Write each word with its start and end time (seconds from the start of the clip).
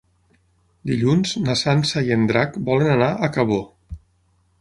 Dilluns 0.91 1.33
na 1.43 1.55
Sança 1.61 2.03
i 2.07 2.09
en 2.15 2.23
Drac 2.31 2.57
volen 2.71 2.89
anar 2.95 3.11
a 3.13 3.31
Cabó. 3.37 3.61